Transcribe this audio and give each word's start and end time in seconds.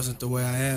wasn't 0.00 0.18
the 0.18 0.28
way 0.28 0.42
I 0.42 0.56
am. 0.56 0.69